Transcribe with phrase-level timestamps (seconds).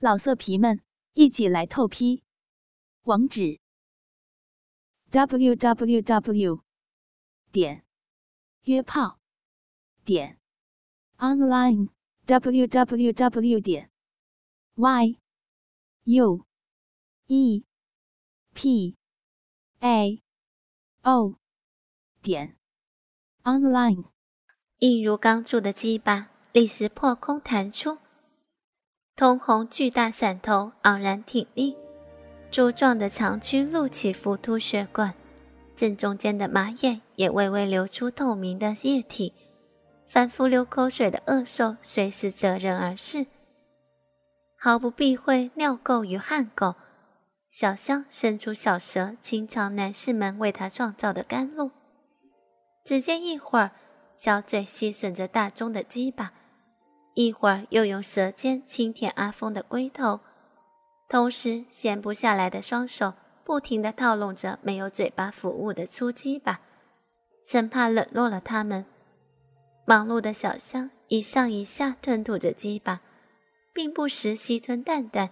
[0.00, 0.80] 老色皮们，
[1.14, 2.22] 一起来透批！
[3.02, 3.58] 网址
[5.10, 6.62] ：w w w
[7.50, 7.84] 点
[8.62, 9.18] 约炮
[10.04, 10.38] 点
[11.16, 11.88] online
[12.26, 13.90] w w w 点
[14.76, 15.18] y
[16.04, 16.46] u
[17.26, 17.64] e
[18.54, 18.96] p
[19.80, 20.22] a
[21.02, 21.34] o
[22.22, 22.56] 点
[23.42, 24.04] online。
[24.78, 27.98] 一如钢铸的鸡巴，立时破空弹出。
[29.18, 31.76] 通红巨大伞头昂然挺立，
[32.52, 35.12] 粗壮的长躯露起浮凸血管，
[35.74, 39.34] 正中间的马眼也微微流出透明的液体，
[40.06, 43.26] 反复流口水的恶兽随时择人而噬，
[44.56, 46.76] 毫不避讳尿垢与汗垢。
[47.50, 51.72] 小香伸出小舌，清尝男士们为她创造的甘露。
[52.84, 53.72] 只见一会儿，
[54.16, 56.34] 小嘴吸吮着大钟的鸡巴。
[57.14, 60.20] 一会儿又用舌尖轻舔阿峰的龟头，
[61.08, 66.60] 同时闲不下来的双手不停地套拢着没有嘴巴服务的粗鸡巴，
[67.44, 68.86] 生怕冷落了他们。
[69.84, 73.00] 忙碌的小香一上一下吞吐着鸡巴，
[73.72, 75.30] 并不时吸吞蛋蛋，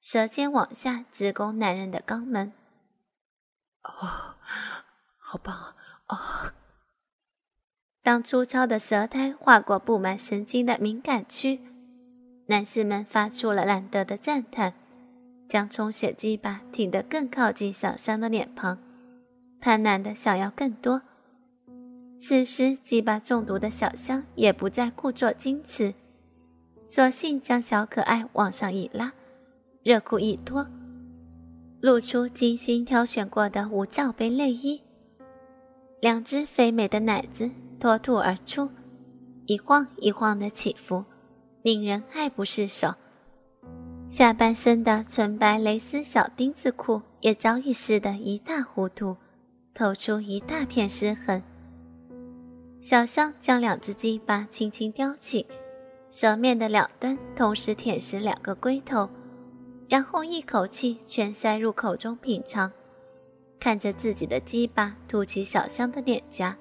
[0.00, 2.52] 舌尖往下直攻男人的肛门。
[3.82, 4.36] 哦，
[5.18, 5.74] 好棒
[6.06, 6.54] 啊！
[8.08, 11.60] 当粗糙的舌苔划过布满神经的敏感区，
[12.46, 14.72] 男士们发出了难得的赞叹，
[15.46, 18.78] 将充血鸡巴挺得更靠近小香的脸庞，
[19.60, 21.02] 贪婪的想要更多。
[22.18, 25.92] 此时，鸡巴中毒的小香也不再故作矜持，
[26.86, 29.12] 索性将小可爱往上一拉，
[29.82, 30.66] 热裤一脱，
[31.82, 34.80] 露出精心挑选过的无罩杯内衣，
[36.00, 37.50] 两只肥美的奶子。
[37.80, 38.68] 脱兔而出，
[39.46, 41.04] 一晃一晃的起伏，
[41.62, 42.94] 令人爱不释手。
[44.08, 49.16] 下半身的纯白蕾丝小丁字裤也早已湿得一塌糊涂，
[49.74, 51.42] 透出一大片湿痕。
[52.80, 55.46] 小香将两只鸡巴轻轻叼起，
[56.10, 59.08] 舌面的两端同时舔食两个龟头，
[59.88, 62.72] 然后一口气全塞入口中品尝，
[63.60, 66.56] 看着自己的鸡巴凸起小香的脸颊。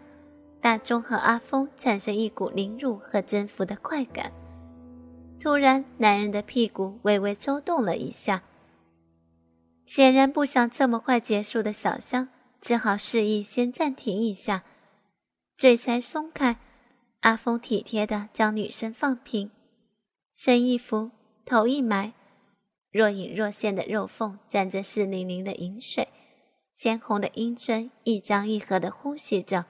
[0.68, 4.34] 大钟和阿峰产生一股凌辱和征服的快感。
[5.40, 8.44] 突然，男人的屁股微微抽动了一下，
[9.86, 12.28] 显然不想这么快结束的小香
[12.60, 14.66] 只好示意先暂停一下，
[15.56, 16.58] 嘴才松开。
[17.22, 19.50] 阿峰体贴地将女生放平，
[20.36, 21.12] 身一伏，
[21.46, 22.12] 头一埋，
[22.92, 26.10] 若隐若现的肉缝沾着湿淋淋的饮水，
[26.74, 29.64] 鲜红的阴唇一张一合地呼吸着。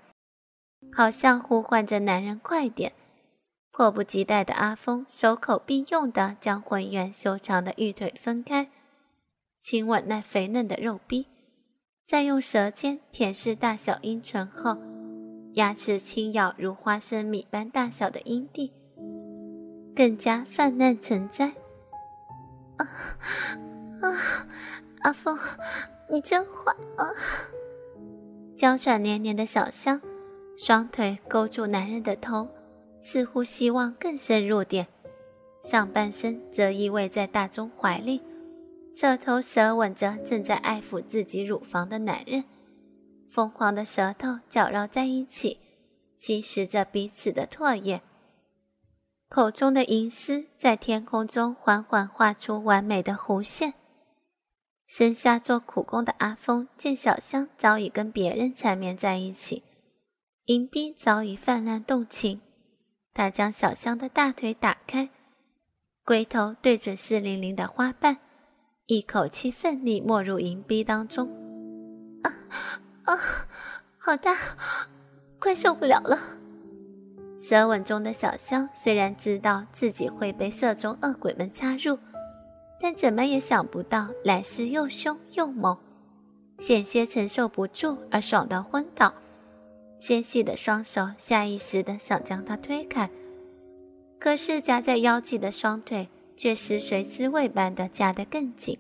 [0.94, 2.94] 好像呼唤着男人快点，
[3.72, 8.70] 迫不及待的阿峰手口并用的将浑圆修长的玉腿分开，
[9.62, 11.28] 亲吻那肥嫩的肉壁，
[12.08, 14.78] 再用舌尖舔舐大小阴唇后，
[15.53, 18.74] 牙齿轻咬如花生米般大小的阴蒂，
[19.96, 21.54] 更加泛滥成灾。
[22.78, 22.86] 啊
[24.02, 24.48] 啊！
[25.02, 25.38] 阿峰，
[26.09, 27.06] 你真坏啊！
[28.58, 30.02] 娇喘连连的小香。
[30.57, 32.50] 双腿勾住男人的头，
[33.00, 34.88] 似乎希望更深入点；
[35.62, 38.23] 上半身则依偎在大钟怀里，
[38.95, 42.44] 侧头舌吻着正在爱抚自己乳房的男人。
[43.29, 45.59] 疯狂的舌头搅绕在一起，
[46.16, 48.01] 吸食着彼此的唾液。
[49.29, 53.75] 口中的银丝在天空中缓缓画出完美的弧线。
[54.88, 59.62] 身下做苦工的阿峰见小香早已跟别人缠绵在一起。
[60.47, 62.40] 银币早已泛滥动情，
[63.13, 65.09] 他将小香的大腿打开，
[66.06, 68.16] 龟头对准湿淋淋的花瓣，
[68.86, 71.28] 一口气奋力没入银币当中。
[72.24, 72.31] 啊
[73.03, 73.18] 啊，
[73.97, 74.34] 好大，
[75.38, 76.18] 快受不了了！
[77.38, 82.00] 舌吻中的小香虽然知道自己会被色中恶鬼们插入，
[82.80, 85.77] 但怎么也想不到来势又凶又猛，
[86.57, 89.13] 险些承受不住而爽到昏倒。
[89.99, 93.09] 纤细的双手下意识地想将他推开，
[94.19, 98.77] 可是夹在腰际的双腿却食髓知味般的夹得更紧，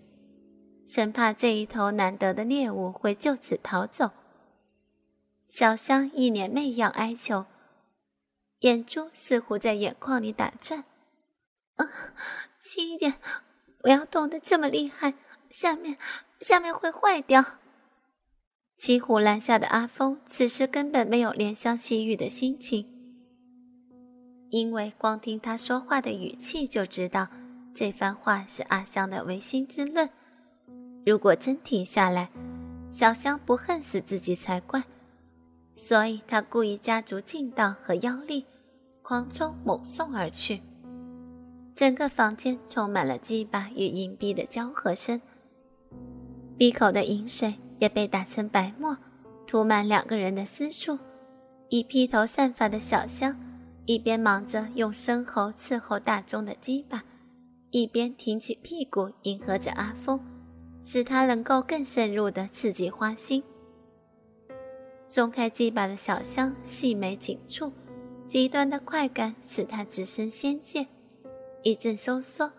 [0.85, 4.11] 生怕这一头难得的猎物会就此逃走。
[5.49, 7.45] 小香一脸媚样哀求，
[8.59, 10.83] 眼珠似乎在眼眶里打转
[11.77, 11.89] ：“啊，
[12.59, 13.15] 轻一点，
[13.79, 15.15] 不要动得这么厉害，
[15.49, 15.97] 下面
[16.39, 17.43] 下面会坏掉。”
[18.77, 22.85] 骑虎难下的阿峰此时根本没有怜香惜玉的心情，
[24.51, 27.27] 因为光听他说话的语气就知道，
[27.73, 30.07] 这番话是阿香的违心之论。
[31.03, 32.29] 如果真停下来，
[32.91, 34.83] 小香不恨死自己才怪。
[35.75, 38.45] 所以他故意加足劲道和妖力，
[39.01, 40.61] 狂冲猛送而去。
[41.75, 45.19] 整个房间充满了鸡巴与银币的交合声，
[46.57, 48.97] 闭口的饮水也被打成白沫，
[49.45, 50.97] 涂满两个人的私处。
[51.69, 53.37] 一披头散发的小香，
[53.85, 57.03] 一边忙着用生喉伺候大钟的鸡巴，
[57.71, 60.19] 一边挺起屁股迎合着阿峰，
[60.83, 63.43] 使他能够更深入的刺激花心。
[65.05, 67.71] 松开鸡巴的小香细眉紧蹙，
[68.27, 70.87] 极端的快感使他直升仙界。
[71.63, 72.49] 一阵收缩，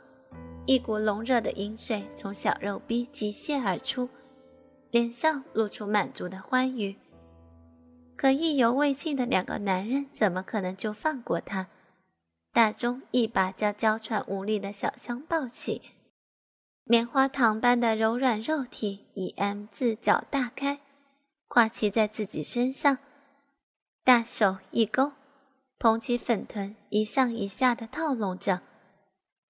[0.66, 4.08] 一股浓热的饮水从小肉逼急泻而出，
[4.90, 6.96] 脸上露出满足的欢愉。
[8.16, 11.68] 可意犹未尽的两个男人怎么可能就放过他？
[12.52, 15.82] 大钟一把将娇喘无力的小香抱起，
[16.84, 20.80] 棉花糖般的柔软肉体以 M 字脚大开，
[21.46, 22.98] 跨骑在自己身上，
[24.02, 25.12] 大手一勾，
[25.78, 28.62] 捧起粉臀，一上一下的套拢着。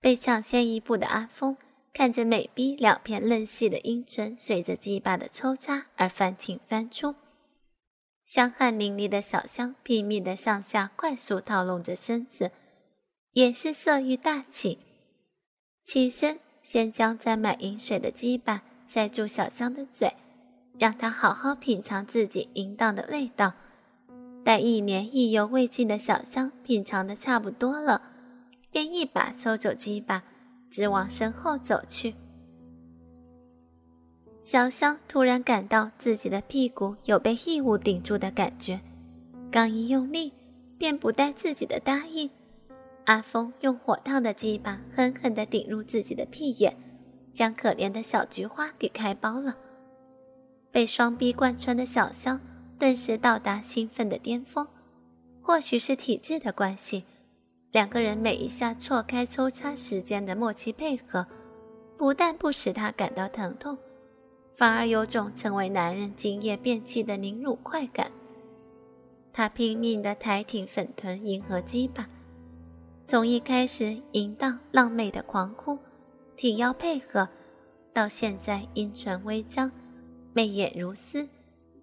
[0.01, 1.57] 被抢先一步的阿峰
[1.93, 7.15] 看着美逼两片嫩细的阴唇随着鸡巴的抽插而翻进翻出，
[8.25, 12.53] 香汗淋漓的小香拼命的上下快速套拢着身子，
[13.33, 14.79] 也是色欲大起。
[15.85, 20.15] 起身先将沾满饮水的鸡巴塞住小香的嘴，
[20.79, 23.55] 让她好好品尝自己淫荡的味道。
[24.45, 28.03] 待一年意犹未尽的小香品尝的差不多了。
[28.71, 30.25] 便一把抽走鸡巴，
[30.71, 32.15] 直往身后走去。
[34.41, 38.81] 小香突然感到自己的屁股有被异物顶住的感觉，
[39.51, 40.33] 刚一用力，
[40.79, 42.31] 便不带自己的答应。
[43.05, 46.77] 阿峰用火烫的鸡巴狠狠地顶入自己的屁眼，
[47.35, 49.57] 将可怜的小菊花给开包了。
[50.71, 52.41] 被双臂贯穿的小香
[52.79, 54.67] 顿时到达兴奋的巅峰，
[55.41, 57.05] 或许是体质的关系。
[57.71, 61.27] 两个人每一下错开抽插时间的默契配合，
[61.99, 63.77] 不但不使他感到疼痛，
[64.55, 68.11] 反而有种成为男人今夜便器的凝乳快感。
[69.35, 72.09] 他拼命地抬挺粉臀，迎合鸡巴，
[73.07, 75.79] 从一开始淫荡浪媚的狂呼，
[76.37, 77.29] 挺腰配合，
[77.93, 79.71] 到现在阴唇微张，
[80.33, 81.29] 媚眼如丝，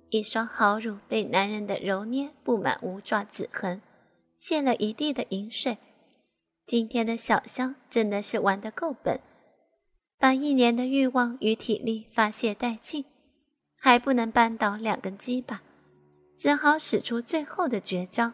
[0.09, 3.79] 一双好乳被男人的揉捏布满无爪指痕。
[4.47, 5.79] 溅了一地的银水，
[6.67, 9.19] 今天的小香真的是玩得够本，
[10.19, 13.05] 把一年的欲望与体力发泄殆尽，
[13.79, 15.63] 还不能扳倒两根鸡巴，
[16.37, 18.33] 只好使出最后的绝招，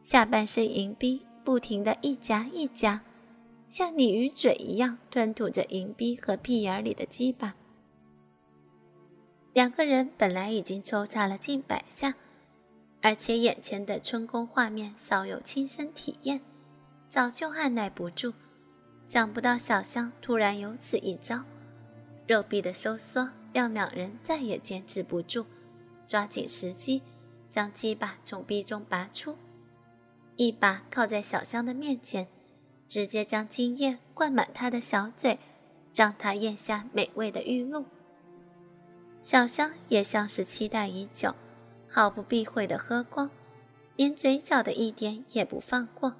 [0.00, 3.02] 下半身银币不停的一夹一夹，
[3.68, 7.54] 像鲤鱼嘴一样吞吐着银币和屁眼里的鸡巴。
[9.52, 12.14] 两个人本来已经抽插了近百下。
[13.02, 16.40] 而且眼前的春宫画面稍有亲身体验，
[17.08, 18.34] 早就按耐不住。
[19.06, 21.42] 想不到小香突然有此一招，
[22.26, 25.46] 肉壁的收缩让两人再也坚持不住，
[26.06, 27.02] 抓紧时机
[27.48, 29.36] 将鸡巴从壁中拔出，
[30.36, 32.28] 一把靠在小香的面前，
[32.88, 35.38] 直接将精液灌满她的小嘴，
[35.94, 37.86] 让她咽下美味的玉露。
[39.22, 41.34] 小香也像是期待已久。
[41.90, 43.28] 毫不避讳的喝光，
[43.96, 46.14] 连嘴角的一点也不放过，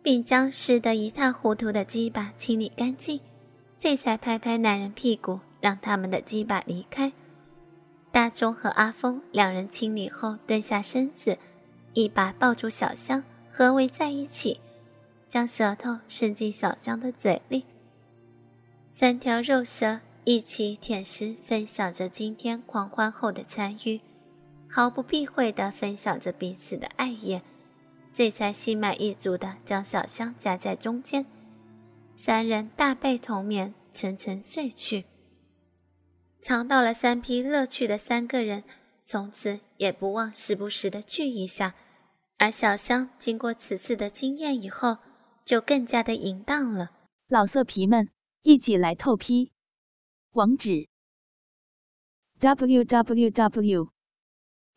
[0.00, 3.20] 并将湿得一塌糊涂的鸡巴清理干净，
[3.76, 7.12] 这才拍拍男人屁股，让他们的鸡巴离开。
[8.12, 11.36] 大钟和阿峰两人清理后，蹲下身子，
[11.92, 14.60] 一把抱住小香，合围在一起，
[15.26, 17.64] 将舌头伸进小香的嘴里，
[18.90, 24.00] 三条肉舌一起舔食，分享着今天狂欢后的残余。
[24.68, 27.40] 毫不避讳地分享着彼此的爱意，
[28.12, 31.26] 这才心满意足地将小香夹在中间，
[32.16, 35.04] 三人大被同眠，沉沉睡去。
[36.42, 38.64] 尝到了三批乐趣的三个人，
[39.04, 41.74] 从此也不忘时不时的聚一下。
[42.38, 44.98] 而小香经过此次的经验以后，
[45.44, 46.90] 就更加的淫荡了。
[47.28, 48.10] 老色皮们，
[48.42, 49.52] 一起来透批！
[50.32, 50.86] 网址
[52.38, 53.95] ：w w w.